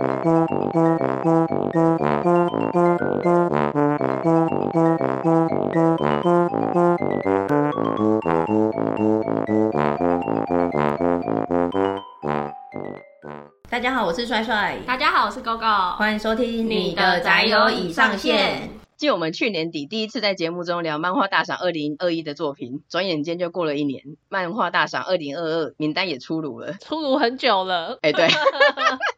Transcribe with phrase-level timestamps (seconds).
[0.00, 0.06] 大
[13.78, 14.78] 家好，我是帅帅。
[14.86, 15.96] 大家好，我是 GoGo。
[15.96, 18.70] 欢迎收听你的宅友已上线。
[18.96, 27.98] 继我们去年底第一次在节目中聊漫画大赏二零二一的作品，转眼间就过了一年，漫画大赏二零二二名单也出炉了，出炉很久了。
[28.02, 28.28] 哎，对，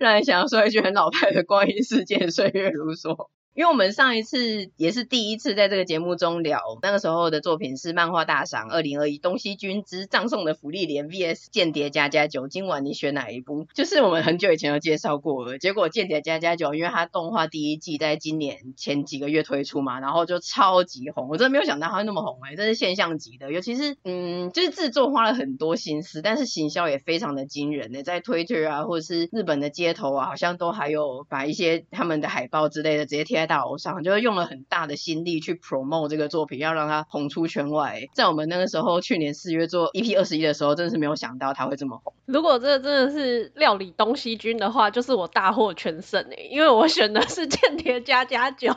[0.00, 3.28] 让人想要说一句很老派的“光阴似箭，岁月如梭”。
[3.54, 12.46] 因为我们上一次也是第一次在这个节目中聊，那个时候的作品是漫画大赏二零二一东西军之葬送的福利连 VS 间谍家家酒。
[12.46, 13.66] 今晚你选哪一部？
[13.74, 21.28] 就是我们很久以前有介绍过了，结果间谍家家酒，因为它动画第一季在今年前几个月推出嘛，然后就超级红。
[21.28, 23.50] 我真的没有想到它会那么红哎、欸，这是现象级的。
[23.52, 33.50] 尤其是嗯，就是制作花了很多心思，但是行销也非常的惊人呢、在 Twitter 啊或者是日本的街头啊，好像都还有把一些他们的海报之类的直接贴在。
[33.50, 38.02] 大楼上就是用了很大的心力去 promote 这个作品，要让它红出圈外。
[38.14, 42.12] 在我们那个时候，去年四月做 EP 二十一的时候，真的是没有想到它会这么红。
[42.26, 48.72] 如果这真的是料理东西军的话，就是我大获全胜哎，因为我选的是间谍加加酒，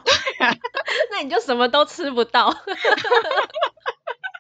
[1.12, 2.52] 那你就什么都吃不到。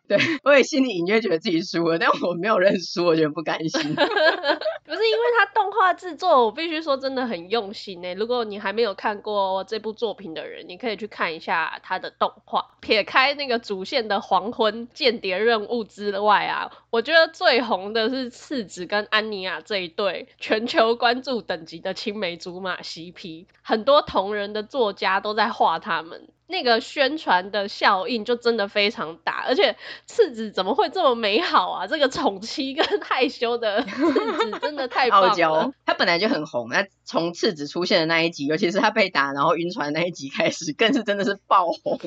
[0.07, 3.95] 对， 我也心里隐约觉得自己输了，但我没有认输，我觉得不甘心。
[3.95, 8.13] 不是因为它动画制作，我必须说真的很用心诶。
[8.13, 12.65] 如果你还没有看过这部作品的人，你可以去看一下它的动画。
[12.81, 26.27] 撇开那个主线的黄昏间谍任务之外啊，我觉得最红的是次子跟安妮亚这一对全球关注等级的青梅竹马 CP，很多同人的作家都在画他们。
[26.47, 31.87] 那个宣传的效应就真的非常大，而且次子怎么会这么美好啊？
[31.87, 41.99] 这个宠妻跟害羞的次子真的太傲娇，他本来就很红，那从次子出现的那一集，尤其是他被打然后晕船的那一集开始，更是真的是爆红，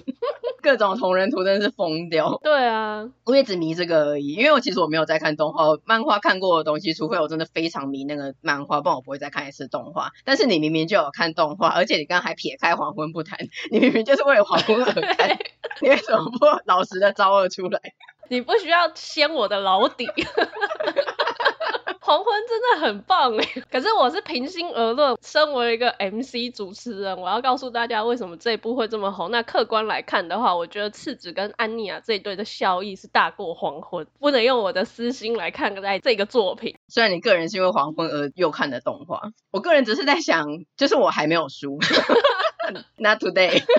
[0.66, 2.38] 各种同人图真的是疯掉。
[2.42, 10.10] 对啊，我也只迷这个而已，因为我其实我没有在看动画，漫画看过的东西，除非我真的非常迷那个漫画，不然我不会再看一次动画。
[10.26, 13.38] 但是你明明就有看动画，而且你刚刚还撇开黄昏不谈，
[13.72, 14.26] 你明明就是。
[14.26, 15.38] 为了黄昏而看，
[15.80, 17.80] 你为什么不老实的招二出来？
[18.28, 20.04] 你不需要掀我的老底。
[22.06, 29.32] 黄昏真的很棒哎， 可是我是平心而论，身为一个 MC 主持人，我要告诉大家为什么这一部会这么红。
[29.32, 36.76] 那客观来看的话，我觉得赤子跟安妮亚这一对的效益是大过黄昏，不能用我的私心来看待这个作品。
[36.86, 40.46] 虽然你个人是因为黄昏而又看的动画，我个人只是在想，
[40.76, 41.76] 就是我还没有输
[42.98, 43.62] Not today。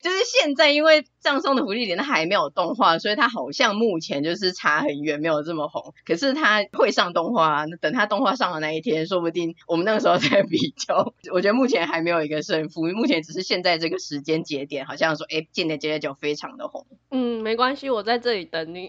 [0.00, 5.92] 就是现在，因为葬送的芙莉莲它还没有动画，所以它好像目前就是差很远，没有这么红。
[6.06, 11.12] 可是它会上动画，那等它动画上的那一天，说不定我们那个时候再比较。
[11.30, 16.86] 我觉得目前还没有一个胜负，目前只是现在这个时间节点，好像说，哎，间谍家家酒非常的红。
[17.10, 18.88] 嗯，没关系，我在这里等你，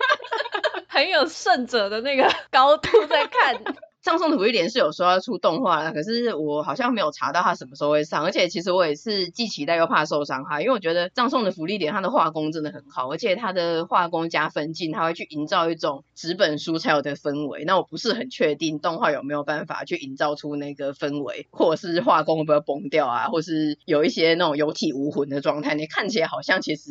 [0.88, 3.62] 很有胜者的那个高度在看。
[4.02, 17.62] 葬送的芙莉莲是有说要出动画的，可是我好像没有查到它什么时候会上，而且其实我也是既期待又怕受伤害，因为我觉得葬送的芙莉莲它的画工真的很好，而且它的画工加分镜，它会去营造一种纸本书才有的氛围。
[17.64, 26.90] 那我不是很确定动画有没有办法去营造出那个氛围，或者是画工会不会崩掉啊，或是有一些那种有体无魂的状态，你看起来好像其实。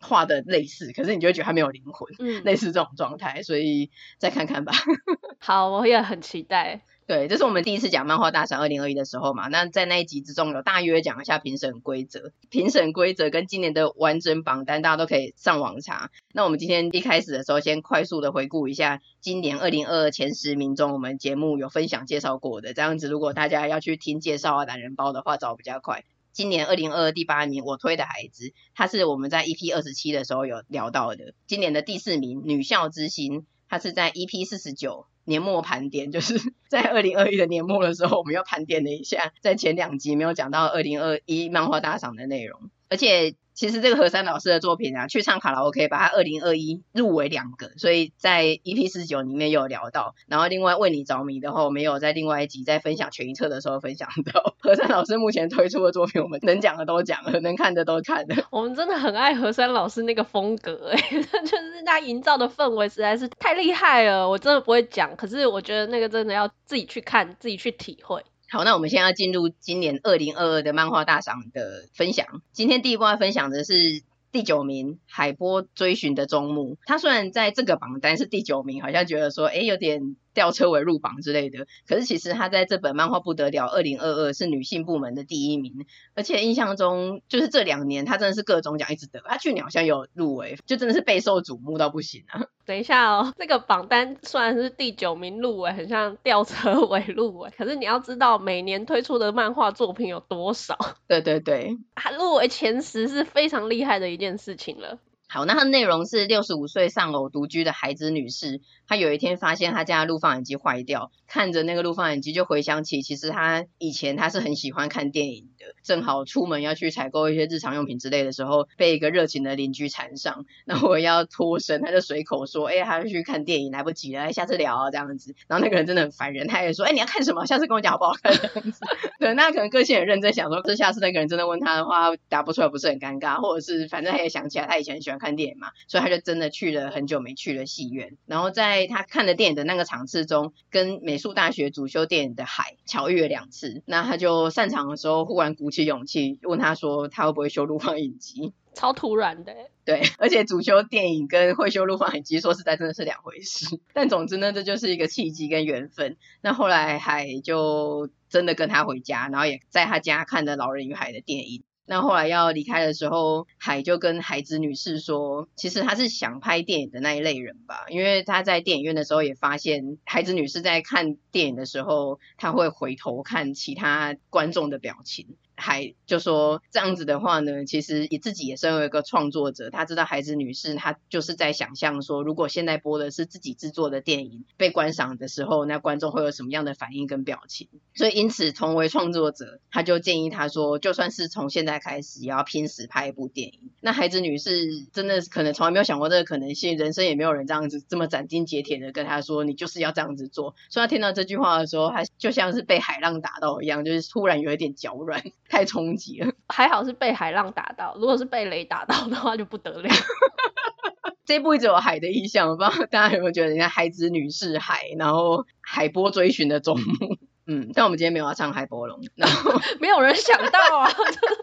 [0.00, 4.72] 画的类似，可是你就会觉得它没有灵魂，嗯，类似这种状态，所以再看看吧。
[5.38, 6.82] 好，我也很期待。
[7.06, 16.12] 对，这是我们第一次讲漫画大赏二零二一的时候嘛，那在那一集之中有大约讲一下评审规则，评审规则跟今年的完整榜单，大家都可以上网查。
[16.32, 26.04] 那我们今天一开始的时候，先快速的回顾一下今年二零二二前十名中，我们节目有分享介绍过的，这样子如果大家要去听介绍啊懒人包的话，找比较快。
[26.32, 31.34] 今年二零二二第八名，我推的孩子，他是我们在 EP 二十七的时候有聊到的。
[31.46, 36.38] 今年的第四名，女校之星，他是在 EP 四十九年末盘点，就是
[36.68, 43.34] 在二零二一的年末的时候，我们又盘点了一下，在前两集没有讲到二零二一漫画大赏的内容，而且。
[43.52, 50.14] 其实这个何山老师的作品啊，去唱卡拉 OK，把他二零二一入围两个，所以在 EP 四十九里面有聊到。
[50.28, 58.36] 然后另外为你着迷的话，我们有在另外一集在分享全一册的时候分享到何山老师目前推出的作品，我们能讲的都讲了，能看的都看了。
[58.48, 65.14] 我们真的很爱何山老师那个风格，哎， 就是他营造的氛围实在是太厉害了，我真的不会讲。
[65.16, 68.24] 可是我觉得那个真的要自己去看，自己去体会。
[68.50, 72.26] 好，那我们现在要进入今年二零二二的漫画大赏的分享。
[72.52, 74.02] 今天第一波要分享的是
[74.32, 76.74] 第九名《海波追寻的终目》。
[76.84, 80.16] 他虽然在这个榜单是第九名，好像觉得说，哎，有点。
[80.40, 81.66] 吊车尾入榜之类的。
[81.86, 85.84] 可是其实他在这本漫画不得了，二零二二是女性部门的第一名，
[86.14, 92.46] 而且印象中就是这两年他真的是各种奖一直得，他去年好像有入围，就真的是备受瞩目到不行啊。
[92.64, 100.78] 等一下哦，这个榜单虽然是第九名入围，很像吊车尾入围， 可是你要知道每年推出的漫画作品有多少？
[101.06, 104.98] 对对对，他入围前十是非常厉害的一件事情了。
[105.32, 115.49] 好，那它内容是六十五岁丧偶独居的孩子女士，她有一天发现她家的录放影机坏掉，看着那个录放影机就回想起，其实她以前她是很喜欢看电影
[115.82, 125.34] 正好出门要去采购一些日常用品之类的时候，被一个热情的邻居缠上，那我要脱身，他就随口说，哎、他要去看电影，来不及了，下次聊啊这样子。
[125.48, 127.46] 然后那个人真的很烦人，他也说，哎、你要看什么？
[127.46, 128.80] 下次跟我讲好不好看这样子。
[129.18, 143.82] 对，那可能个性很认真，想说，这下次那个人真的问他的话，答不出来不是很尴尬，或者是反正他也想起来，他以前很喜欢看电影嘛，所以他就真的去了很久没去的戏院，然后在他看的电影的那个场次中，跟美术大学主修电影的海巧遇了两次。
[143.86, 148.54] 那他就散场的时候，忽然鼓起勇气问他说，他会不会修录放影机？
[148.72, 149.52] 超突然的，
[149.84, 153.78] 对，而且主修电影跟会修录放影机，说实在真的是两回事。
[153.92, 156.16] 但总之呢，这就是一个契机跟缘分。
[156.40, 161.62] 那后来海就真的跟他回家，然后也在他家看了《老人与海》的电影。
[161.84, 175.36] 那后来要离开的时候，海就跟海子女士说，其实他是想拍电影的那一类人吧，因为他在电影院的时候也发现，海子女士在看电影的时候，他会回头看其他观众的表情。
[175.60, 187.68] 还就说这样子的话呢，其实也自己也身为一个创作者，他知道孩子女士，她就是在想象说，如果现在播的是自己制作的电影被观赏的时候，那观众会有什么样的反应跟表情？
[187.94, 193.70] 所以因此，同为创作者，他就建议他说，就算是从现在开始，也要拼死拍一部电影。
[193.80, 200.54] 那孩子女士真的可能从来没有想过这个可能性，人生也没有人这样子这么斩钉截铁的跟他说，你就是要这样子做。
[200.68, 205.22] 所以他听到这句话的时候，他就像是被海浪打到一样，就是突然有一点脚软。
[205.50, 209.90] 太冲击了，还好是被海浪打到，如果是被雷打到的话就不得了。
[211.26, 217.16] 这一部一直有海的意象，我不知道大家有没有觉得，人家海子女士海，然后海波追寻的终幕。
[217.46, 220.88] 嗯，但我们今天没有要唱海波龙，然后 没有人想到啊，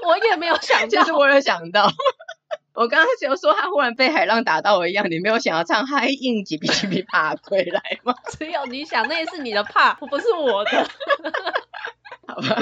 [0.08, 1.92] 我也没有想到，其实我有想到，
[2.74, 8.14] 我刚刚就说他忽然被海浪打到我一样，你没有想要唱海印几比几比爬回来吗？
[8.38, 10.90] 只有你想，那也是你的怕，不是我的。
[12.28, 12.62] 好吧，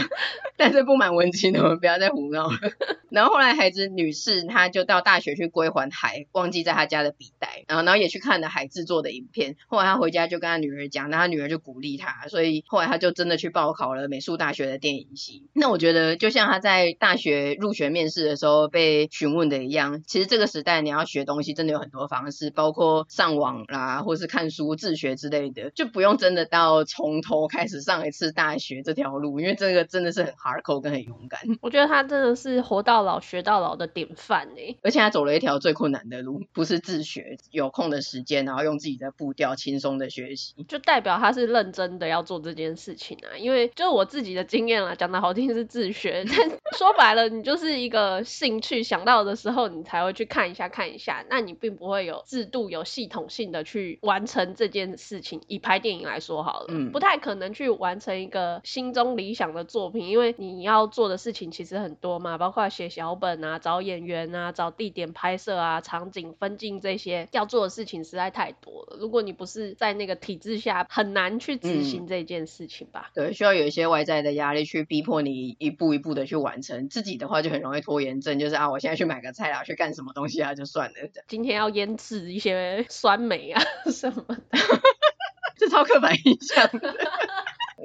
[0.57, 2.57] 但是不满文青的，我们不要再胡闹了。
[3.09, 9.55] 然后后来孩子女士，她就到大学去归还海忘记在她家的笔袋，然后然后也去看了海制作的影片。
[9.67, 15.43] 后来她回家就跟她女儿讲，那她女儿就鼓励她，所以后来她就真的去报考了美术大学的电影系。
[15.53, 29.55] 那我觉得就像她在大学入学面试的时候被询问的一样，其实这个时代你要学东西真的有很多方式，包括上网啦，或是看书自学之类的，就不用真的到从头开始上一次大学这条路，因为。
[29.55, 43.35] 这个真的是很 hardcore 跟很勇敢，我觉得他真的是活到老学到老的典范哎，而且他走了一条最困难的路，不是自学，有空的时间，然后用自己的步调轻松的学习，就代表他是认真的要做这件事情啊。
[43.37, 55.41] 因为就是我自己的经验啦，讲的好听是自学，但说白了，你就是一个兴趣，想到的时候你才会去看一下看一下，那你并不会有制度、有系统性的去完成这件事情。
[55.47, 68.97] 以拍电影来说好了，嗯，不太可能去完成一个心中理想的作品，因为你要做的事情其实很多嘛，包括写小本啊、找演员啊、找地点拍摄啊、场景分镜这些要做的事情实在太多了。
[68.99, 73.11] 如果你不是在那个体制下，很难去执行这件事情吧？
[73.15, 76.89] 嗯、对，需要有一些外在的压力去逼迫你一步一步的去完成。
[76.89, 80.95] 自己的话就很容易拖延症，就是啊，我现在去买个菜啊，去干什么东西啊，就算了。
[81.27, 83.61] 今天要腌制一些酸梅啊
[83.91, 84.39] 什么的，
[85.57, 86.95] 这超刻板印象的。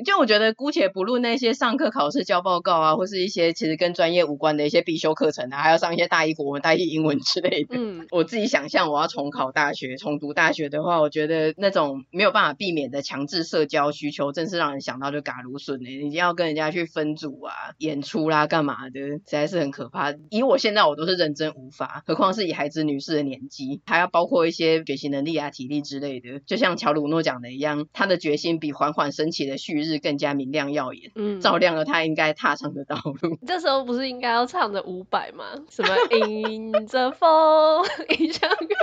[0.05, 7.77] 就我觉得，姑且不论那些上课、考试、交报告啊，或是一些其实跟专业无关的一些必修课程啊，还要上一些大一国文、大一英文之类的。
[7.77, 16.05] 嗯，我自己想象我要重考大学、重读大学的话，我觉得那种没有办法避免的强制社交需求，真是让人想到就嘎如笋诶。
[16.09, 20.15] 你要跟人家去分组啊、演出啦、干嘛的，实在是很可怕。
[20.31, 26.41] 以我现在我都是认真无法，何况是以孩子女士的年纪，还要包括一些学习能力啊、体力之类的。
[26.47, 30.01] 就像乔鲁诺讲的一样，他的决心比缓缓升起的旭日。
[30.01, 33.39] 更加明亮耀眼，嗯，照亮了他应该踏上的道路。
[33.47, 35.45] 这时候不是应该要唱着伍佰吗？
[35.69, 37.85] 什么 迎着风，
[38.19, 38.77] 迎向月，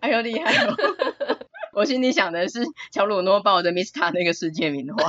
[0.00, 0.76] 哎呦厉害哦！
[1.72, 5.08] 我心里想的是乔鲁诺抱着 Mista 那个世界名画。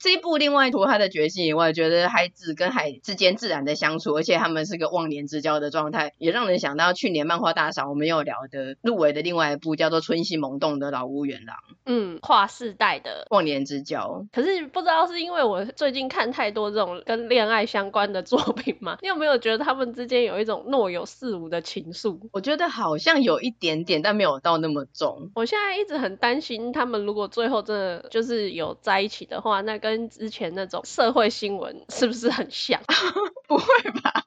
[0.00, 11.54] 这一部另外除了他的决心以外，觉得孩子跟海之间自然的相处，而且他们是个忘年之交的状态，也让人想到去年漫画大赏我们有聊的入围的另外一部叫做《春心萌动的老屋原郎》。
[11.84, 14.24] 嗯，跨世代的忘年之交。
[14.32, 18.96] 可是不知道是因为我最近看太多这种跟恋爱相关的作品吗？
[19.02, 22.18] 你有没有觉得他们之间有一种若有似无的情愫？
[22.32, 25.30] 我觉得好像有一点点，但没有到那么重。
[25.34, 32.80] 我现在一直很担心，他们如果最后真的就是有在一起的话，那跟跟之前那种社会新闻是不是很像？
[33.48, 33.64] 不会
[34.02, 34.24] 吧？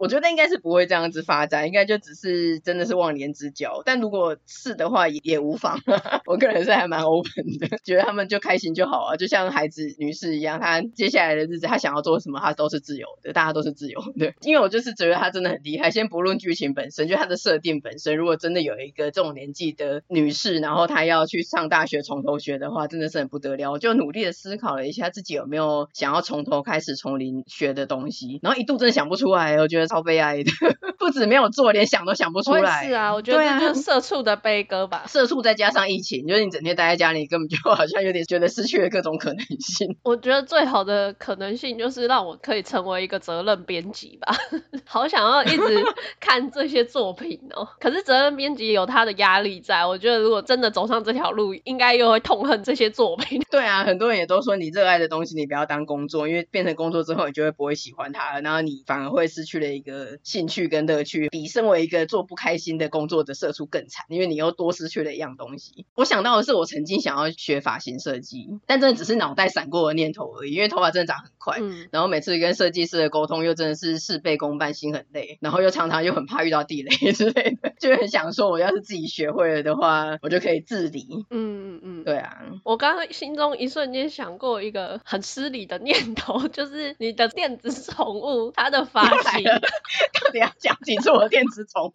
[0.00, 3.82] 我觉得应该是不会这样子发展，应该就只是真的是忘年之交。
[3.84, 5.78] 但如果是的话，也也无妨。
[6.24, 14.32] 我个人是还蛮 open 的，觉得他们就开心就好啊，就像孩子女士一样，她接下来的日子，她想要做什么，她都是自由的，大家都是自由的。
[14.40, 15.90] 因为我就是觉得她真的很厉害。
[15.90, 23.70] 先不论剧情本身，就她的设定本身，如果真的有一个这种年纪的女士，然后她要去上大学从头学的话，真的是很不得了。
[23.70, 29.89] 我就努力的思考了一下自己有没有想要从头开始从零学的东西，然后一度真的想不出来，我觉得。
[29.90, 30.52] 超悲哀的，
[30.98, 32.86] 不止没有做，连想都想不出来。
[32.86, 35.04] 是啊，我觉得这就是社畜的悲歌吧。
[35.08, 39.96] 社畜再加上疫情，就是你整天待在家里，根本就好像有点觉得失去了各种可能性。
[40.04, 44.32] 我觉得最好的可能性就是让我可以成为一个责任编辑吧。
[44.86, 45.84] 好想要一直
[46.20, 47.66] 看这些作品哦。
[47.80, 53.42] 可是责任编辑有他的压力在，我觉得如果真的走上这条路，应该又会痛恨这些作品。
[53.50, 59.90] 对啊，很多人也都说你热爱的东西，你不要当工作，因为变成工作之后，你就会不会喜欢它了，然后你反而会失去了一。
[59.90, 65.84] 个兴趣跟乐趣，比身为一个做不开心的工作的社畜更惨，因为你又多失去了一样东西。
[65.96, 81.24] 我想到的是，我曾经想要学发型设计，但真的只是脑袋闪过的念头而已，因为头发真的长很快，嗯，然后每次跟设计师的沟通又真的是事倍功半，心很累，然后又常常又很怕遇到地雷 之类的，就很想说，我要是自己学会了的话，我就可以自理。
[81.30, 82.36] 嗯嗯嗯，对啊。
[82.64, 89.44] 我刚刚心中一瞬间想过一个很失礼的念头， 就是你的电子宠物它的发型。
[90.20, 91.92] 到底要讲几次我的电子宠物？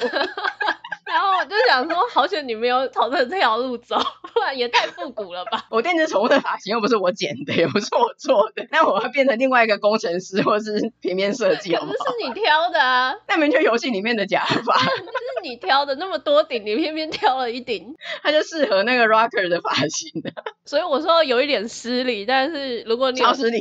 [1.05, 3.95] 然后我就想说，好险你没有朝着这条路走，
[4.33, 5.65] 不然也太复古了吧。
[5.69, 11.93] 我电子宠物的发型又不是我剪的，也不是我做的，那我要变成另外一个工程师或是平面设计好不好？
[12.05, 20.31] 可是是你挑的啊， 那明明就游戏里面的假发， 就是你挑的，那么多顶，你偏偏挑了一顶， 它就适合那个 rocker 的发型的。
[20.65, 23.59] 所以我说有一点失礼，但是如果你有超失礼？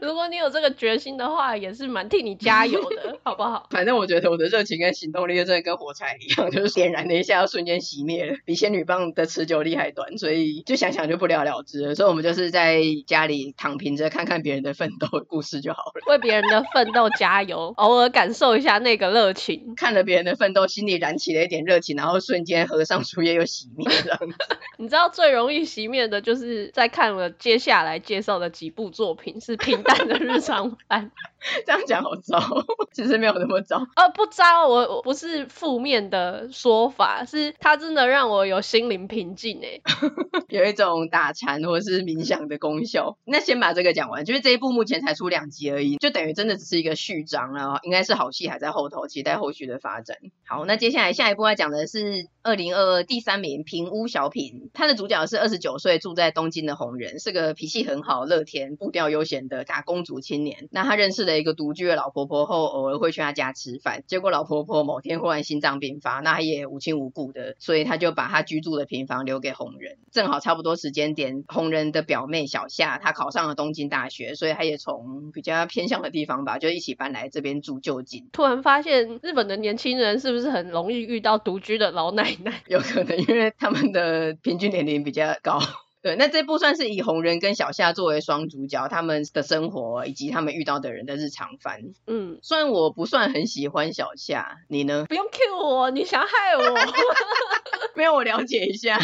[0.00, 3.68] 如果你有这个决心的话，也是蛮替你加油的，好不好？
[3.70, 11.94] 反正我觉得我的热情跟行动力就真的跟火柴一样， 就是点燃了一下，要瞬间熄灭了，比仙女棒的持久力还短，所以就想想就不了了之了。
[11.94, 19.74] 所以我们就是在家里躺平着，看看别人的奋斗故事就好了， 为别人的奋斗加油，偶尔感受一下那个热情。
[19.76, 24.36] 看了别人的奋斗，心里燃起了一点热情，然后瞬间合上书页又熄灭这样子。
[24.78, 31.10] 你知道最容易熄灭的就是在看了接下来介绍的几部作品，是平淡的日常番。
[31.66, 32.40] 这样讲好糟，
[32.92, 33.76] 其实没有那么糟。
[33.96, 39.82] 呃，不糟，我我不是负面的说法，是它真的让我有心灵平静诶，
[40.48, 43.18] 有一种打禅或是冥想的功效。
[43.24, 50.16] 那先把这个讲完，就是这一部目前才出两集而已，就等于真的只是一个序章了，应该是好戏还在后头，期待后续的发展。
[50.46, 60.68] 好，那接下来下一部要讲的是二零二二第三名平屋小品，他的主角是二十九岁住在东京的红人，是个脾气很好、乐天、步调悠闲的打工族青年。
[60.70, 61.33] 那他认识的。
[61.38, 64.02] 一个独居的老婆婆后，偶尔会去她家吃饭。
[64.06, 69.98] 结果老婆婆某天忽然心脏病发，那她也无亲无故的，所以她就把她居住的平房留给红人。
[70.12, 78.28] 正好差不多时间点，红人的表妹小夏，她考上了东京大学，所以她也从比较偏向的地方吧，就一起搬来这边住就近。
[78.32, 82.52] 突然发现，日本的年轻人是不是很容易遇到独居的老奶奶？
[82.68, 85.60] 有可能，因为他们的平均年龄比较高。
[86.04, 91.80] 对，那这部算是以红人跟小夏作为双主角，他们的生活以及他们遇到的人的日常番。
[92.06, 95.06] 嗯，虽然我不算很喜欢小夏，你呢？
[95.08, 96.74] 不用 cue 我，你想害我？
[97.96, 98.98] 没有，我了解一下。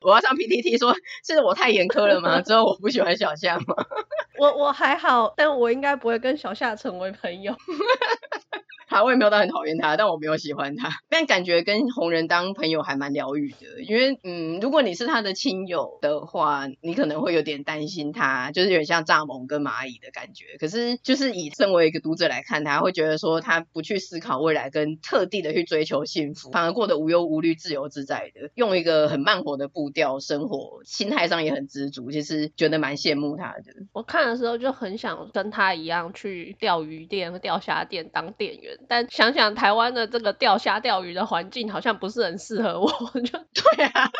[0.00, 0.92] 我要上 PTT 说，
[1.24, 2.40] 是我太严苛了吗？
[2.42, 3.76] 之后我不喜欢小夏吗？
[4.40, 7.54] 我我还好，但我应该不会跟小夏成为朋友。
[8.92, 10.90] 他我也没有到很讨厌他，但我没有喜欢他。
[11.08, 20.44] 但感觉跟红人当朋友还蛮疗愈的，因为嗯，如果你是他的亲友的话，你可能会有点担心他，就是有点像蚱蜢跟蚂蚁的感觉。
[20.58, 32.10] 可是就是以身为一个读者来看他，会觉得说他不去思考未来，跟特地的去追求幸福，反而过得无忧无虑、自由自在的，用一个很慢活的步调生活，心态上也很知足。
[32.10, 33.72] 其实觉得蛮羡慕他的。
[33.92, 38.76] 我看的时候就很想跟他一样去钓鱼店、钓虾店当店员。
[38.88, 42.88] 但想想台湾的这个钓虾钓鱼的环境，好像不是很适合我，
[43.24, 44.10] 就对啊。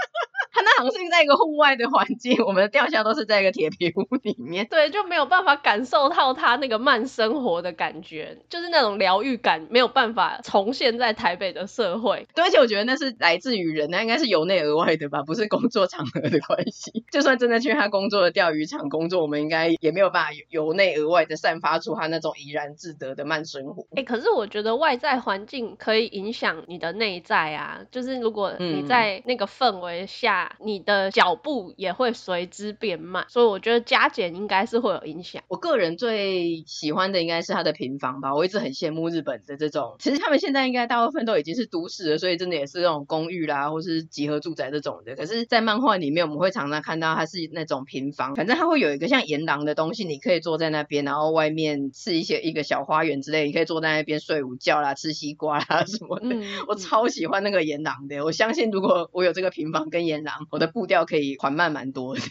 [0.52, 12.26] 他那好像是在一个户外的环境，我们的钓虾都是在一个铁皮屋里面，对，就没有办法感受到他那个慢生活的感觉，就是那种疗愈感没有办法重现在台北的社会。
[12.34, 17.04] 对，而且我觉得那是来自于人，那应该是由内而外的吧，不是工作场合的关系。
[17.10, 23.82] 就算真的去他工作的钓鱼场工作，我们应该也没有办法由内而外的散发出他那种怡然自得的慢生活。
[23.92, 35.42] 哎、欸，可是我觉得外在环境可以影响你的内在啊，就是如果你在那个氛围下，嗯、你的脚步也会随之变慢，所以我觉得加减应该是会有影响。
[35.48, 39.96] 我个人最喜欢的应该是它的平房吧，我一直很羡慕日本的这种。
[39.98, 45.14] 其实他们现在应该大部分都已经是都市了，所以真的也是那种公寓啦，或是集合住宅这种的。
[45.16, 56.28] 可是，在漫画里面，我们会常常看到它是那种平房，反正它会有一个像岩廊的东西，你可以坐在那边，然后外面是一些一个小花园之类，你可以坐在那边睡午觉啦、吃西瓜啦什么的。
[56.30, 62.22] 嗯、 我超喜欢那个岩廊的，我相信如果我有这个平房跟岩廊，我的步调可以缓慢蛮多的。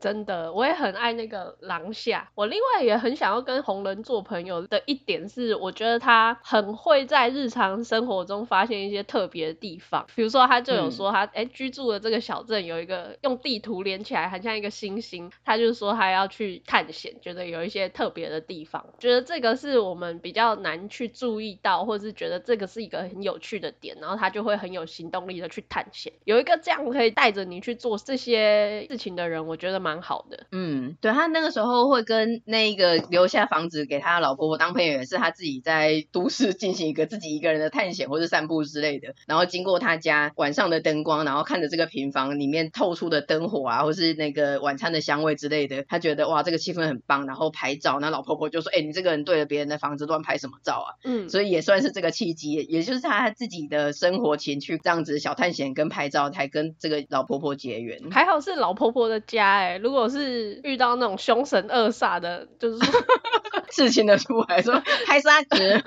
[0.00, 2.30] 真的，我也很爱那个廊下。
[2.34, 10.06] 我另外也很想要跟红人做朋友的一点是，我觉得他很会在日常生活中发现一些特别的地方。
[10.14, 15.30] 比如说，他就有说他哎、嗯、居住的这个小镇有一个用地图连起来，很像一个星星。
[15.44, 18.84] 他就说他要去探险，觉得有一些特别的地方。
[18.98, 26.12] 觉得这个是我们比较难去注意到，或者是觉得这个是一个很有趣的点，然后他就会很有行动力的去探险。
[26.24, 29.96] 有一个这样可以带着你去做这些事情的人，我觉得蛮。
[29.96, 39.14] 蛮好的，嗯，对，他那个时候会跟那个留下房子给他老婆婆当朋友，也是他自己在都市进行一个自己一个人的探险或是散步之类的。
[39.26, 47.24] 然后经过他家晚上的灯光，然后看着这个平房里面透出的灯火啊，或是那个晚餐的香味之类的，他觉得哇，这个气氛很棒。
[47.26, 58.10] 然后拍照，那老婆婆就说：“哎、欸，你这个人对着别人的房子乱拍什么照啊？”嗯，所以也算是这个契机，也就是他自己的生活情趣这样子小探险跟拍照，才跟这个老婆婆结缘。
[58.10, 59.65] 还好是老婆婆的家哎、欸。
[59.78, 62.78] 如果是遇到那种凶神恶煞的，就是
[63.70, 65.82] 事情的出来说拍砂纸，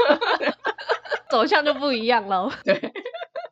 [1.30, 2.52] 走向就不一样喽。
[2.66, 2.94] 对。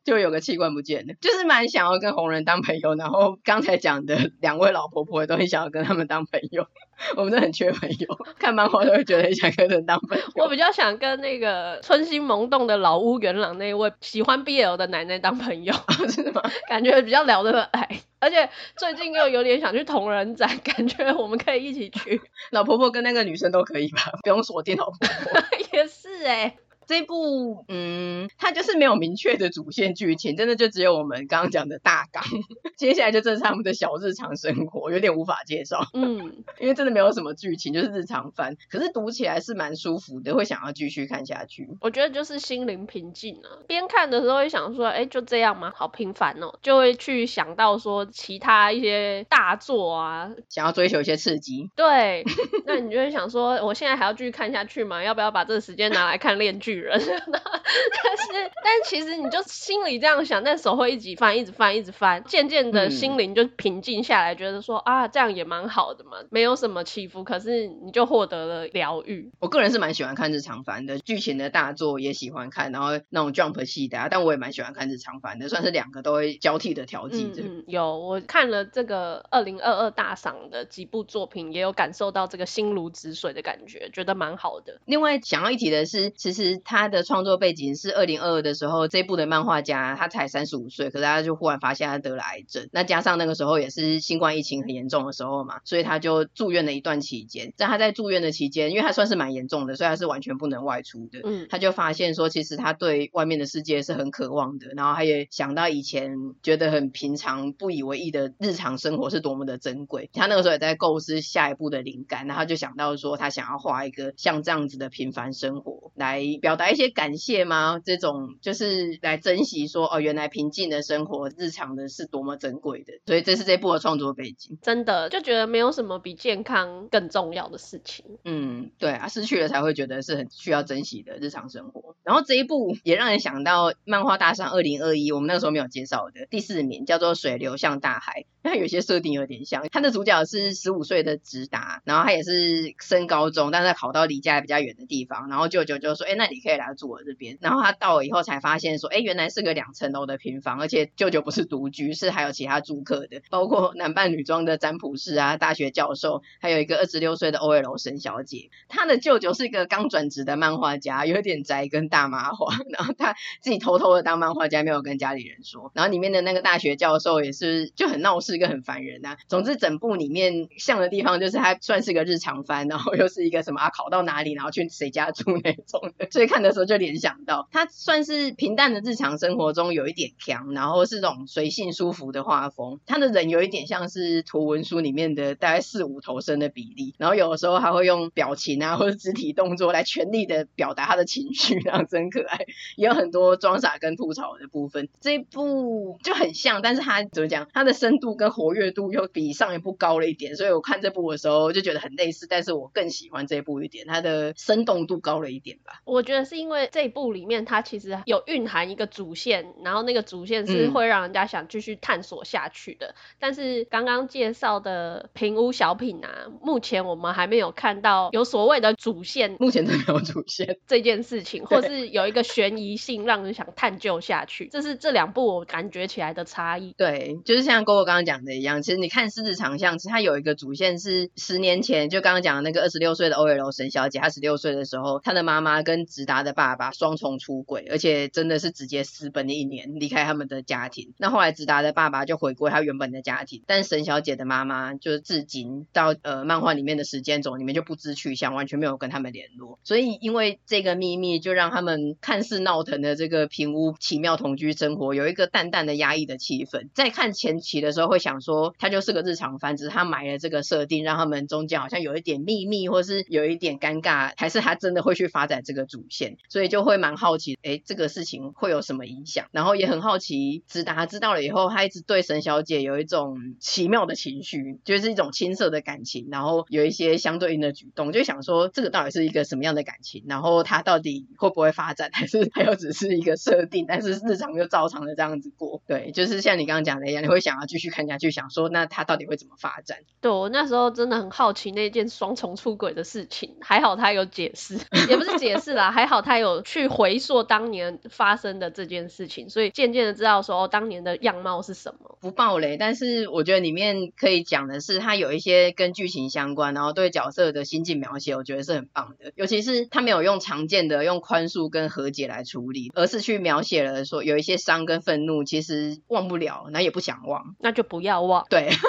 [0.04, 6.66] 就有个器官不见了，就是蛮想要跟红人当朋友，然后刚才讲的两位老婆婆都很想要跟他们当朋友，
[7.16, 8.08] 我们都很缺朋友，
[8.40, 10.24] 看漫画都会觉得很想跟人当朋友。
[10.36, 15.74] 我比较想跟那个春心萌动的老屋元朗那位喜欢 BL 的奶奶当朋友，
[16.16, 16.42] 真的吗？
[16.68, 22.20] 感觉比较聊得来，而且最近又有点想去同人展，感觉我们可以一起去。
[22.52, 25.42] 老婆婆跟那个女生都可以吧，不用锁定老婆婆。
[25.74, 26.58] 也是哎、欸。
[26.88, 32.24] 这一部，嗯，它就是没有明确的主线剧情，真的就只有我们刚刚讲的大纲，
[32.78, 41.68] 接下来就正是他们的小日常生活，有点无法介绍，嗯，因为真的没有什么剧情，就是日常番，可是读起来是蛮舒服的，会想要继续看下去。
[41.82, 45.74] 我觉得就是心灵平静啊，边看的时候会想说，哎，就这样吗？
[45.76, 51.70] 好平凡哦，就会去想到说其他一些大作啊，想要追求一些刺激。
[51.76, 52.24] 对，
[52.66, 55.04] 那你就会想说，我现在还要继续看下去吗？
[55.04, 69.32] 要不要把这个时间拿来看链锯人， 但是，但其实你就心里这样想，但手会一直翻，一直翻，一直翻，渐渐的心灵就平静下来，觉得说啊，这样也蛮好的嘛，没有什么起伏，可是你就获得了疗愈。
[69.40, 77.42] 我个人是蛮喜欢看日常番的，剧情的大作也喜欢看，然后那种 Jump 系的，啊，但我也蛮喜欢看日常番的，算是两个都会交替的调剂着。
[77.44, 84.80] 嗯，有我看了这个二零二二大赏的几部作品，也有感受到这个心如止水的感觉，觉得蛮好的。
[84.86, 92.68] 另外想要一提的是，其实他的创作背景是二零二二的时候，这部的漫画家他才三十五岁，可是他就忽然发现他得了癌症。
[92.74, 97.54] 那加上那个时候也是新冠疫情很严重的时候嘛，所以他就住院了一段期间。
[97.56, 101.22] 在他在住院的期间，因为他算是蛮严重的，所以他是完全不能外出的。
[101.24, 104.68] 嗯，他就发现说，其实他对外面的世界是很渴望的。
[104.76, 110.10] 然后他也想到以前觉得很平常、不以为意的日常生活是多么的珍贵。
[110.12, 117.80] 他那个时候也在构思下一步的灵感，然后就想到说，他想要画一个像这样子的平凡生活，来表达一些感谢吗？
[117.84, 124.58] 这种就是来珍惜说哦，原来平静的生活、日常的是多么珍贵的，所以这是这部的创作背景。
[124.62, 128.06] 真的就觉得没有什么比健康更重要的事情。
[128.26, 131.96] 嗯，对啊，失去了才会觉得是很需要珍惜的日常生活。
[132.04, 138.22] 然后这一部也让人想到漫画大赏二零二一，我们那个时候没有介绍的第四名叫做《水流向大海》。
[138.48, 139.66] 他有些设定有点像。
[139.72, 158.50] 他的主角是十五岁的直达，然后他也是升高中，但是他考到离家比较远的地方，然后舅舅就说：“哎，那你可以来住我这边。”然后他到了以后才发现说：“哎，原来是个两层楼的平房，而且舅舅不是独居，是还有其他住客的，包括男扮女装的占卜师啊、大学教授，还有一个二十六岁的 OL 沈小姐。
[158.70, 165.72] 他的舅舅是一个刚转职的漫画家，有点宅跟大麻花，然后他自己偷偷的当漫画家，没有跟家里人说。
[165.74, 169.18] 然后里面的那个大学教授也是就很闹事，一个很烦人啊。
[169.28, 182.80] 总之，整部里面像的地方就是他算是个日常番，然后又是一个什么啊，考到哪里，然后去谁家住那种，所以看的时候就联想到，他算是平淡的日常生活中有一点强，然后是这种随性舒服的画风。
[182.86, 192.46] 他的人有一点像是图文书里面的大概四五头身的比例，然后有的时候还会用表情啊或者肢体动作来全力的表达他的情绪，然后真可爱，
[192.76, 194.90] 也有很多装傻跟吐槽的部分。
[195.00, 205.82] 这一部就很像，但是他怎么讲，他的深度跟活跃度又比上一部高了一点，所以我看这部的时候就觉得很类似，但是我更喜欢这一部一点，它的生动度高了一点吧。
[205.86, 212.88] 我觉得是因为这一部里面它其实有蕴含一个主线，然后那个主线是会让人家想继续探索下去的。
[212.88, 226.74] 嗯、但是刚刚介绍的平屋小品啊，目前我们还没有看到有所谓的主线，目前都没有主线这件事情，或是有一个悬疑性让人想探究下去，这是这两部我感觉起来的差异。
[226.78, 240.94] 对，就是像 GoGo 刚刚讲的一样，其实你看《狮子长相》，其实它有一个主线是十年前，就刚刚讲的那个二十六岁的 OL 沈小姐，她十六岁的时候，她的妈妈跟直达的爸爸双重出轨，而且真的是直接私奔了一年，离开他们的家庭。
[240.98, 249.60] 那后来直达的爸爸就回归他原本的家庭，但沈小姐的妈妈就是至今到呃漫画里面的时间轴里面就不知去向，完全没有跟他们联络。
[249.66, 256.70] 所以因为这个秘密，就让他们看似闹腾的这个平屋奇妙同居生活有一个淡淡的压抑的气氛。
[256.74, 269.28] 在看前期的时候会想说，它就是个日常番，只是他埋了这个设定，让他们中间好像有一点秘密，或是有一点尴尬，还是他真的会去发展这个主线，所以就会蛮好奇，哎，这个事情会有什么影响？
[269.32, 280.04] 然后也很好奇，直达知道了以后，他一直对沈小姐有一种奇妙的情绪，就是一种青涩的感情，然后有一些相对应的举动，就想说这个到底是一个什么样的感情？
[280.08, 283.66] 然后他到底会不会发展， 还是还有只是一个设定？
[283.68, 289.80] 但是日常就照常的这样子过，对，就是像你刚刚讲的一样，你会想要继续看下去，想说那他到底会怎么发展？
[290.02, 301.98] 对，我那时候真的很好奇那件双重出轨的事情，还好他有解释，也不是解释啦，还好他有去回溯当年发生的这件事情，所以渐渐的知道说哦，当年的样貌是什么。
[302.00, 309.12] 不暴雷，但是我觉得里面可以讲的是，他有一些跟剧情相关，然后对角色的心境描写，我觉得是很棒的。
[309.16, 318.26] 尤其是他没有用常见的用宽恕跟和解来处理，而是去描写了说有一些伤跟愤怒，其实忘不了，那也不想忘，那就不不要忘。
[318.30, 318.50] 对。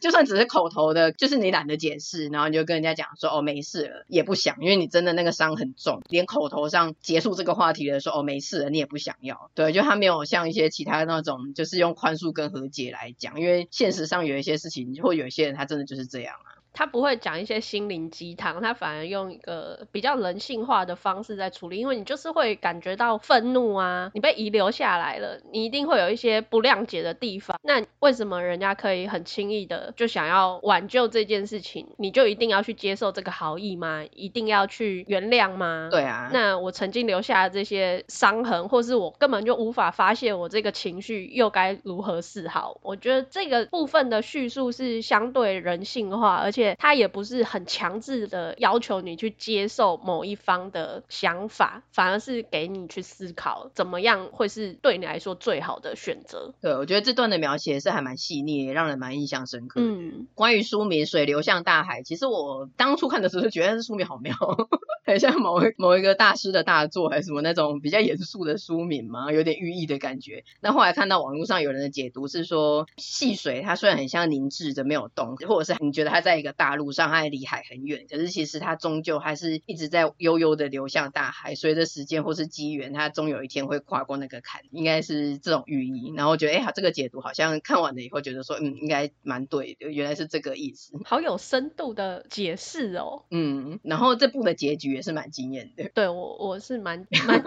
[0.00, 9.50] 就算只是口头的，就是你懒得解释，然后你就跟人家讲说哦，没事了，也不想，因为你真的那个伤很重，连口头上结束这个话题的时候哦，没事了，你也不想要。
[9.54, 16.59] 对，就他没有像一些其他那种，就是用宽恕跟和解来讲，因为现实上有一些事情，或有一些人他真的就是这样啊。
[16.72, 27.58] 他不会讲一些心灵鸡汤，他反而用一个比较人性化的方式在处理，因为你就是会感觉到愤怒啊，你被遗留下来了，你一定会有一些不谅解的地方。
[27.62, 34.04] 那为什么人家可以很轻易的就想要挽救这件事情，你就一定要去接受这个好意吗？
[34.14, 35.88] 一定要去原谅吗？
[35.90, 36.30] 对啊。
[36.32, 42.78] 那我曾经留下的这些伤痕，或是我根本就无法发泄我这个情绪，又该如何是好？
[42.82, 46.59] 我觉得这个部分的叙述是相对人性化，而且。
[46.60, 56.52] 且他也不是很强制的要求你去接受某一方的想法，反而是给你去思考怎么样会是对你来说最好的选择。
[56.60, 59.80] 对，我觉得这段的描写是还蛮细腻，也让人蛮印象深刻。
[59.80, 64.34] 嗯，关于书名《水流向大海》，其实我当初看的时候就觉得这书名好妙，
[65.06, 70.44] 很像某一某一个大师的大作，还是什么那种比较严肃的书名嘛，有点寓意的感觉。
[70.60, 81.54] 那后来看到网络上有人的解读是说，细水它虽然很像凝滞着没有动，或者是你觉得它在一个大陆上，它离海很远，可是其实它终究还是一直在悠悠的流向大海。
[81.54, 86.12] 随着时间或是机缘，它终有一天会跨过那个坎，应该是这种寓意。
[86.16, 90.92] 然后我觉得，哎，这个解读好像看完了以后，觉得说，嗯，应该蛮对的，原来是这个意思。
[91.04, 93.24] 好有深度的解释哦。
[93.30, 95.90] 嗯，然后这部的结局也是蛮惊艳的。
[95.94, 97.42] 对我，我是蛮蛮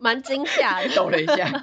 [0.00, 1.48] 蛮惊吓的，抖了一下。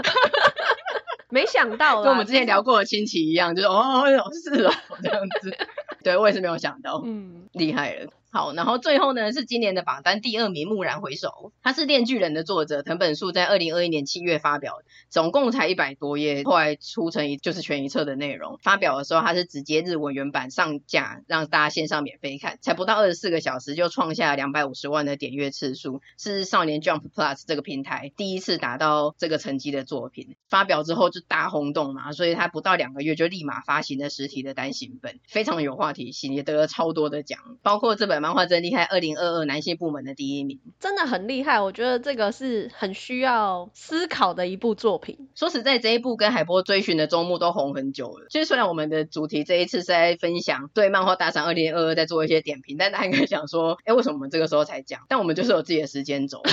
[1.30, 4.72] 没想到，跟我们之前聊过的亲戚一样，就是哦，是哦，
[5.04, 5.58] 这样子。
[6.06, 8.08] 对，我也是没有想到，嗯，厉害了。
[8.36, 11.30] 好，然后最后呢是今年的榜单第二名《蓦然回首》，
[11.64, 14.74] 他是《链锯人》的作者藤本树，在二零二一年七月发表，
[15.10, 18.60] 总共才一百多页，后来出成一就是全一册的内容。
[18.62, 30.36] 发表的时候，他是直接日文原版上架，让大家线上免费看，才不到二十四个小时就创下两百五十万的点阅次数，是少年 Jump Plus 这个平台第一次达到这个成绩的作品。
[30.50, 38.25] 发表之后就大轰动嘛，所以他不到两个月就立马发行了实体的单行本，非常有话题性，也得了超多的奖，包括这本。
[38.26, 41.62] 漫画真厉害，二零二二男性部门的第一名，真的很厉害。
[41.62, 45.30] 我觉得这个是很需要思考的一部作品。
[45.36, 48.26] 说实在，这一部跟海波追寻的周末都红很久了。
[48.32, 55.02] 其实虽然我们的主题这一次是在分享对漫画大赏二零二二在做一些点评，但大家应该想说，哎，为什么我们这个时候才讲？
[55.08, 56.42] 但我们就是有自己的时间轴。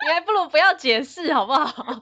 [0.00, 2.00] 你还不如不要解释好不好？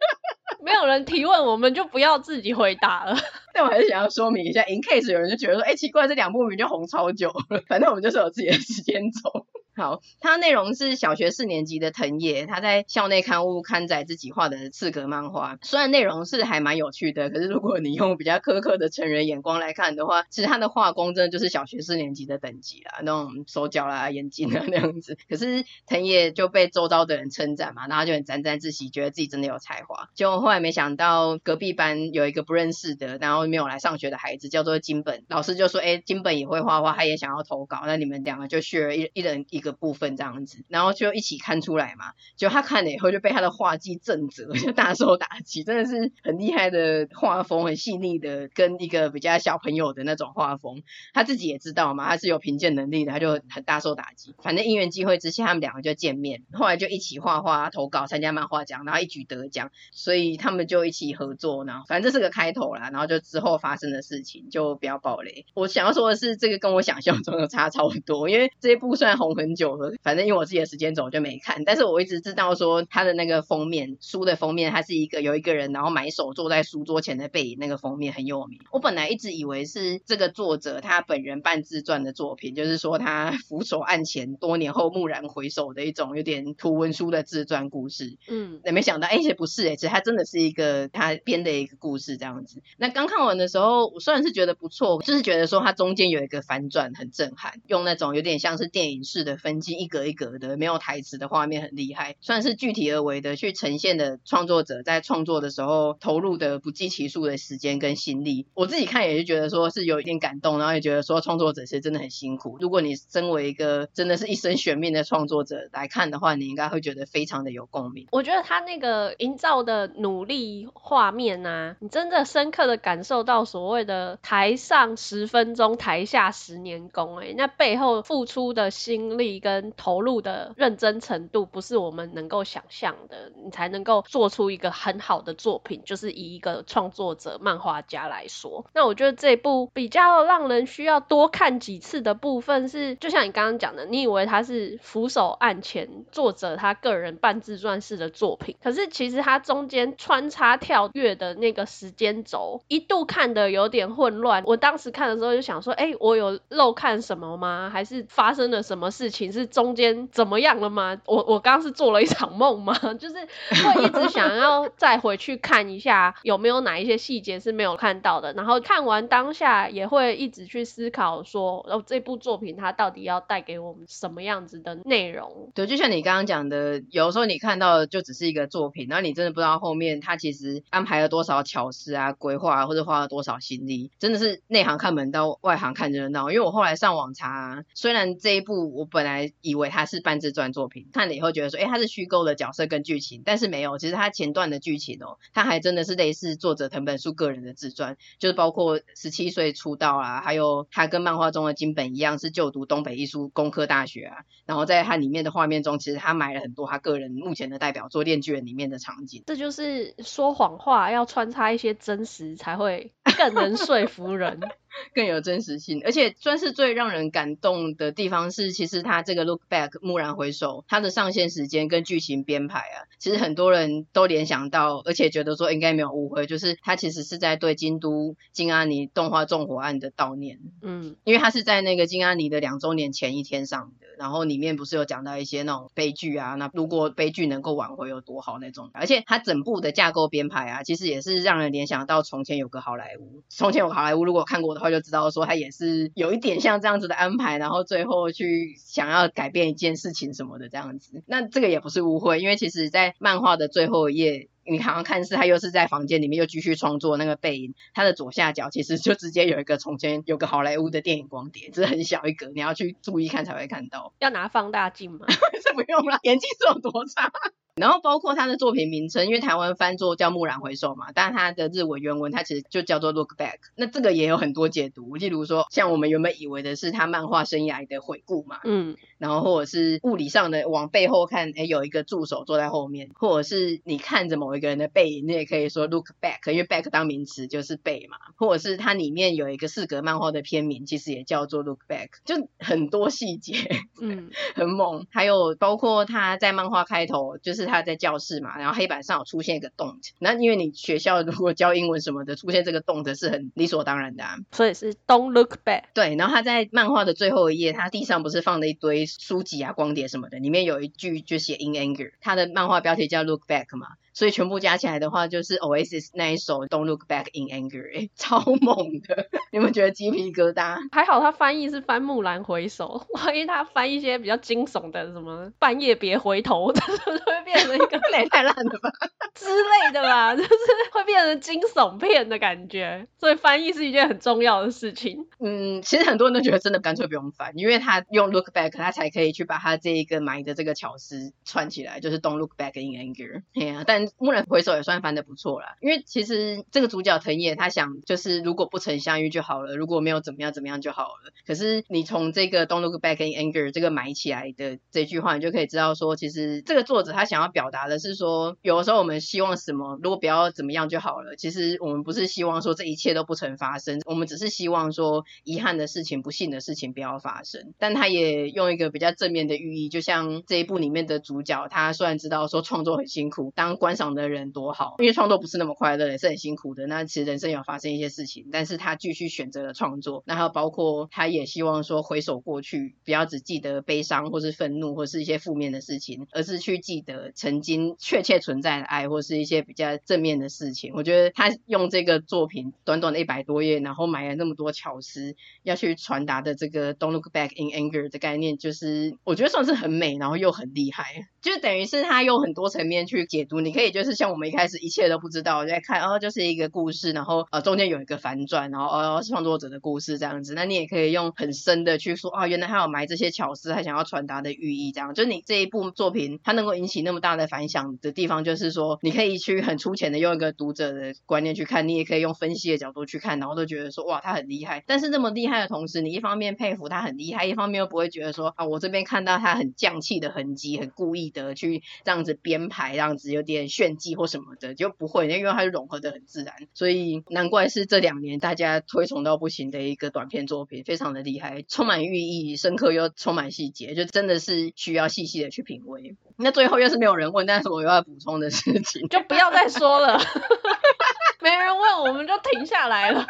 [0.62, 3.16] 没有人提问，我们就不要自己回答了。
[3.56, 7.62] 但我还是想要说明一下，in case 有人就觉得说，哎，奇怪，这两部名就红超久了。
[7.66, 9.46] 反正我们就是有自己的时间轴。
[9.76, 15.58] 好，它内容是小学四年级的藤野，他在校内刊物刊载自己画的四格漫画。
[15.60, 25.18] 虽然内容是还蛮有趣的，可是如果你用比较苛刻的成人眼光来看的话，其实他的画工真的就是小学四年级的等级啦，那种手脚啦、眼睛啊 那样子。
[25.28, 30.08] 可是藤野就被周遭的人称赞嘛，然后就很沾沾自喜，觉得自己真的有才华。
[30.14, 42.12] 结果后来没想到隔壁班有一个不认识的，然后没有来上学的孩子，叫做金本，老师就说：“哎，金本也会画画，他也想要投稿，那你们两个就续了一一人一个部分这样子，然后就一起看出来嘛。
[42.36, 45.62] 就他看了以后就被他的画技震折， 就大受打击。
[45.62, 50.82] 真的是很厉害的画风，很细腻的，跟一个比较小朋友的那种画风。
[51.12, 54.34] 他自己也知道嘛，他是有评鉴能力的，他就很大受打击。
[54.42, 59.70] 反正因缘际会之下，他们两个就见面，后来就一起画画、投稿、参加漫画奖，然后一举得奖。
[59.92, 62.90] 所以他们就一起合作，然后反正这是个开头啦。
[62.92, 65.44] 然后就之后发生的事情就不要爆雷。
[65.54, 70.26] 我想要说的是，这个跟我想象中的差超多，因为这一部虽然红很久了，反正。
[70.26, 78.58] 因为我自己的时间轴我就没看，但是我一直知道说他的那个封面书的封面，它是一个有一个人然后埋首坐在书桌前的背影，那个封面很有名。
[78.72, 88.16] 我本来一直以为是这个作者他本人半自传的作品，就是说他俯首案前多年后蓦然回首的一种有点图文书的自传故事。
[88.26, 92.60] 嗯，那没想到哎，其实不是哎，其实他真的是一个他编的一个故事这样子。
[92.78, 100.26] 那刚看完的时候，我虽然是觉得不错，就是觉得说他中间有一个反转很震撼，用那种有点像是电影式的分镜，一格一格。
[100.38, 108.46] 的没有台词的画面很厉害，算是具体而为的去呈现的创作者在创作的时候投入的不计其数的时间跟心力。
[108.54, 112.58] 我自己看也是觉得说是有一点感动，然后也觉得说创作者是真的很辛苦。
[112.60, 118.08] 如果你身为一个真的是一生悬命的创作者来看的话，你应该会觉得非常的有共鸣。
[118.10, 127.18] 我觉得他那个营造的努力画面啊，你真的深刻的感受到所谓的台上十分钟，台下十年功。
[127.18, 130.16] 哎，那背后付出的心力跟投入。
[130.26, 135.82] 的认真程度不是我们能够想象的，你才能够做出一个很好的作品。
[135.84, 154.42] 就是以一个创作者、漫画家来说，那我觉得这部比较让人需要多看几次的部分是，就像你刚刚讲的，你以为他是俯首案前作者他个人半自传式的作品，可是其实他中间穿插跳跃的那个时间轴，一度看得有点混乱。
[154.46, 157.70] 我当时看的时候就想说，哎，我有漏看什么吗？
[157.70, 159.25] 还是发生了什么事情？
[159.26, 160.08] 你是中间。
[160.12, 160.96] 怎么样了吗？
[161.04, 162.72] 我我刚刚是做了一场梦吗？
[162.98, 175.50] 就是会一直想要再回去看一下有没有哪一些细节是没有看到的，然后看完当下也会一直去思考说，哦，这部作品它到底要带给我们什么样子的内容？
[175.54, 186.30] 对，就像你刚刚讲的，有时候你看到的就只是一个作品，然后你真的不知道后面它其实安排了多少巧思啊、规划啊，或者花了多少心力，真的是内行看门道，外行看热闹。
[186.30, 189.04] 因为我后来上网查，虽然这一部我本
[189.40, 209.22] 以为它是半自传作品，看了以后觉得说，哎，它是虚构的角色跟剧情，但是没有，其实它前段的剧情哦，它还真的是类似作者藤本树个人的自传，就是包括十七岁出道啊，还有他跟漫画中的金本一样是就读东北艺术工科大学啊，然后在它里面的画面中，其实他埋了很多他个人目前的代表作《链锯人》里面的场景。
[209.26, 214.40] 这就是说谎话要穿插一些真实才会更能说服人。
[214.94, 230.38] 更有真实性，而且算是最让人感动的地方是，其实他这个 look back 蓦然回首，他的上线时间跟剧情编排啊，其实很多人都联想到，而且觉得说应该没有误会，就是他其实是在对京都金阿尼动画纵火案的悼念。
[230.62, 244.65] 嗯，因为他是在那个金阿尼的两周年前一天上的，然后里面不是有讲到一些那种悲剧啊，那如果悲剧能够挽回有多好那种，而且它整部的架构编排啊，其实也是让人联想到从前有个好莱坞，从前有好莱坞，如果看过的话。
[244.66, 251.02] 话，就知道说他也是有一点像这样子的安排，然后最后去想要改变一件事情什么的这样子。
[251.06, 254.28] 那这个也不是误会，因为其实在漫画的最后一页。
[254.48, 263.92] 你好像看似他又是在房间里面又继续创作那个背影，他的左下角其实就直接有一个从前有个好莱坞的电影光碟，只是很小一格，你要去注意看才会看到。
[263.98, 265.00] 要拿放大镜吗？
[265.44, 267.10] 是不用了，眼睛是有多差？
[267.56, 273.38] 然后包括他的作品名称，因为台湾翻作叫《木然回首》嘛，但是他的日文原文它其实就叫做 Look Back。
[273.54, 293.38] 那这个也有很多解读，例如说，像我们原本以为的是他漫画生涯的回顾嘛，嗯，然后或者是物理上的往背后看，哎，有一个助手坐在后面，或者是你看着某一个人的背影，你也可以说 Look Back，因为 Back 当名词就是背嘛，或者是它里面有一个四格漫画的片名，其实也叫做 Look Back，就很多细节，
[293.80, 294.86] 嗯， 很猛。
[294.90, 298.36] 还有包括他在漫画开头，就是他在教室嘛。
[298.38, 305.62] 然后黑板上有出现一个 don't，那因为你学校如果教英文什么的，出现这个 don't 是很理所当然的啊，所以是 don't look back。
[305.72, 313.68] 对，然后他在漫画的最后一页，他地上不是放了一堆书籍啊、光碟什么的，里面有一句就写 in anger，他的漫画标题叫 look back 嘛。
[313.96, 319.06] 所以全部加起来的话，就是 Oasis 那一首 Don't Look Back in Anger，欸， 超猛的！
[319.32, 320.58] 你们觉得鸡皮疙瘩？
[320.70, 328.70] 还好他翻译是翻木兰回首，万一他翻一些比较惊悚的，什么半夜别回头，这 就会变成一个雷太烂了吧
[329.14, 330.28] 之类的吧，就是
[330.72, 332.86] 会变成惊悚片的感觉。
[333.00, 335.06] 所以翻译是一件很重要的事情。
[335.20, 343.22] 嗯，其实很多人都觉得真的干脆不用翻，因为他用 Look Back，他才可以去把他这一个埋的这个巧思串起来，就是 Don't Look Back in Anger。
[343.32, 351.12] 对啊，但蓦然回首也算翻得不错啦，因为其实这个主角藤野他想就是如果不曾相遇就好了，如果没有怎么样怎么样就好了。
[351.26, 361.16] 可是你从这个 Don't look back in anger 这个埋起来的这句话，你就可以知道说，其实这个作者他想要表达的是说，有的时候我们希望什么，如果不要怎么样就好了。
[361.16, 367.54] 其实我们不是希望说这一切都不曾发生，我们只是希望说遗憾的事情、不幸的事情不要发生。
[367.58, 374.26] 但他也用一个比较正面的寓意，就像这一部里面的主角，他虽然知道说创作很辛苦，当观赏的人。
[374.32, 376.66] 多好，因为创作不是那么快乐，也是很辛苦的。
[376.66, 380.02] 那其实人生有发生一些事情，但是他继续选择了创作。
[380.04, 390.72] 那还有包括他也希望说回首过去，不要只记得悲伤或是愤怒或是一些负面的事情，而是去记得曾经确切存在的爱或是一些比较正面的事情。
[390.74, 403.40] 我觉得他用这个作品短短的一百多页，然后埋了那么多巧思，要去传达的这个 Don't look back in anger 的概念，就是我觉得算是很美，然后又很厉害，就等于是他用很多层面去解读。
[403.40, 404.16] 你可以就是像我。
[404.16, 410.32] 们一开始一切都不知道，在看哦，就是一个故事，然后呃中间有一个反转，然后哦创作者的故事这样子。
[410.32, 414.94] 那你也可以用很深的去说，哦，原来他有埋这些巧思，他想要传达的寓意，这样。
[414.94, 424.64] 就你这一部作品，它能够引起那么大的反响的地方，就是说你可以去很粗浅的用一个读者的观念去看，你也可以用分析的角度去看，然后都觉得说哇，他很厉害。
[424.66, 434.86] 但是这么厉害的同时，你一方面佩服他很厉害，一方面又不会觉得说啊，我这边看到他很匠气的痕迹，很故意的去这样子编排，这样子有点炫技或什么的，就不。
[434.88, 445.96] 会，因为它融合的很自然，所以难怪是这两年大家推崇到不行的一个短片作品，非常的厉害，充满寓意，深刻又充满细节，就真的是需要细细的去品味。
[446.16, 449.98] 那最后又是没有人问，但是我又要补充的事情，就不要再说了，
[451.20, 453.04] 没人问我们就停下来了。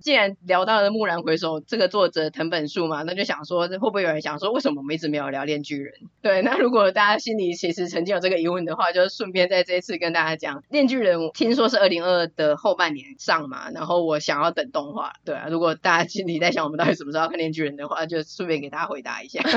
[0.00, 5.94] 既然聊到了《蓦然回首》这个作者藤本树嘛，那就想说，会不会有人想说，为什么我们一直没有聊《链锯人》？
[6.22, 15.12] 对，那如果大家心里其实曾经有这个疑问的话，就顺便在这一次跟大家讲，《链锯人》听说是二零二二的后半年上嘛，然后我想要等动画。
[15.24, 19.40] 对啊，如果大家心里在想我们到底什么时候要看《链锯人》的话，就顺便给大家回答一下。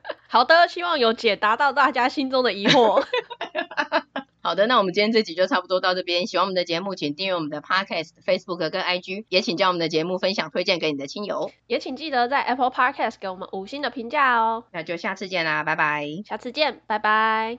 [0.28, 3.04] 好的，希望有解答到大家心中的疑惑。
[4.42, 6.26] 好的，那我们今天这集就差不多到这边。
[6.26, 14.64] 喜欢我们的节目，请订阅我们的 Podcast、Facebook 跟 IG，也请将我们的节目分享推荐给你的亲友，也请记得在 Apple Podcast 给我们五星的评价哦。
[14.72, 16.06] 那就下次见啦，拜拜。
[16.26, 17.58] 下次见，拜拜。